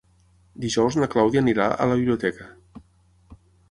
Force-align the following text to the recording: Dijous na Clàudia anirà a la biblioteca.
Dijous 0.63 0.97
na 1.03 1.09
Clàudia 1.17 1.43
anirà 1.45 1.69
a 1.73 1.89
la 1.93 2.01
biblioteca. 2.03 2.53